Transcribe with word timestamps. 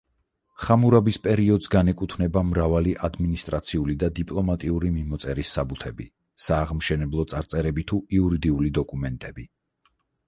ხამურაბის 0.67 1.17
პერიოდს 1.25 1.69
განეკუთვნება 1.75 2.41
მრავალი 2.51 2.95
ადმინისტრაციული 3.09 3.97
და 4.05 4.09
დიპლომატიური 4.21 4.89
მიმოწერის 4.97 5.53
საბუთები, 5.59 6.09
სააღმშენებლო 6.47 7.27
წარწერები 7.35 7.85
თუ 7.93 8.01
იურიდიული 8.21 8.73
დოკუმენტები. 8.81 9.51